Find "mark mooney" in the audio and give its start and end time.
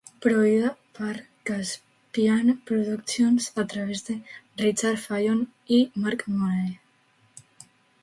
6.05-6.69